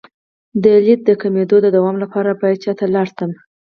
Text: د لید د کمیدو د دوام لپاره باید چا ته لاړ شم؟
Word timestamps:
د 0.63 0.65
لید 0.85 1.01
د 1.05 1.11
کمیدو 1.21 1.57
د 1.61 1.67
دوام 1.75 1.95
لپاره 2.03 2.37
باید 2.41 2.61
چا 2.63 2.71
ته 2.79 2.85
لاړ 2.93 3.07
شم؟ 3.17 3.31